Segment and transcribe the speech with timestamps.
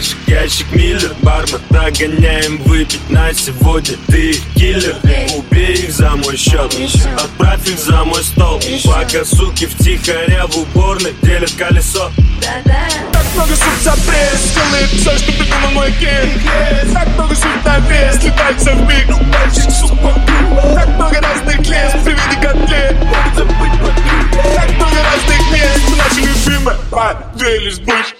[0.00, 3.96] гашек, ящик миллер Бармен, догоняем выпить на сегодня.
[4.06, 4.96] Ты киллер,
[5.36, 6.74] убей их за мой счет.
[7.16, 8.60] Отправь их за мой стол.
[8.84, 12.10] Пока суки втихаря в уборной делят колесо.
[12.40, 14.54] Так много суд за пресс.
[14.54, 19.06] Делает все, что придумал мой кит Так много суд на вес Летается в миг
[20.74, 21.92] Так много разных лес.
[22.04, 22.96] При виде котлет
[24.54, 25.80] Так много разных мест.
[25.98, 28.19] Наши любимые поделись быть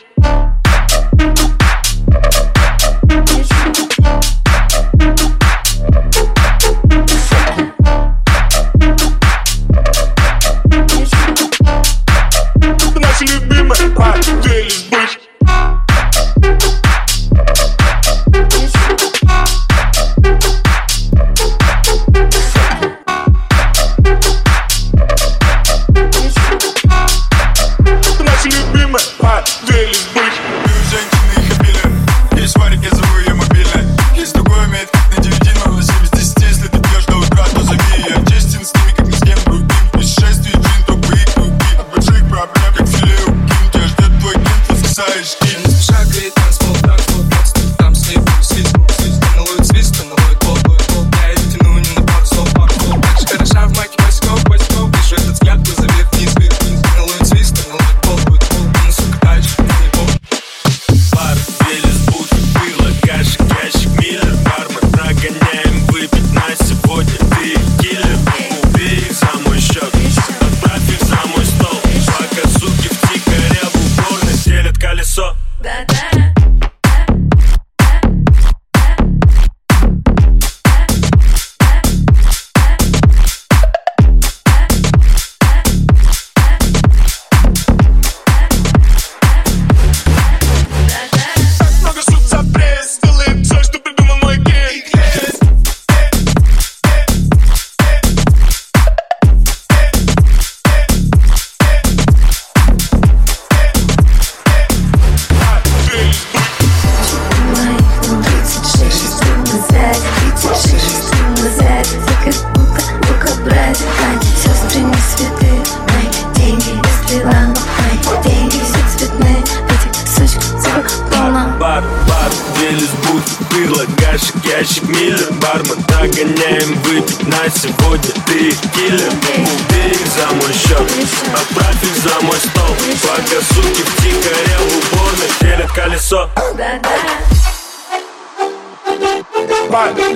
[114.78, 115.50] не святы,
[115.88, 121.56] мои деньги без дела Мои деньги все цветные, эти сучки типа полно.
[121.58, 129.12] Бар, бар, Велес, бухи, пыло, гашек, ящик, миллер Бармен, догоняем выпить на сегодня Ты киллер,
[129.28, 130.88] убей их за мой счет
[131.34, 132.76] Отправь их за мой стол.
[133.02, 136.30] Пока суки втихаря в уборной делят колесо.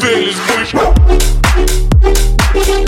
[0.00, 0.36] Быть
[2.54, 2.84] That.